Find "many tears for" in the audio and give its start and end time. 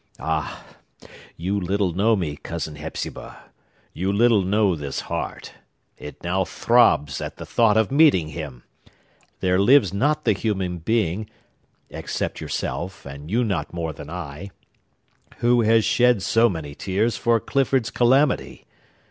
16.49-17.39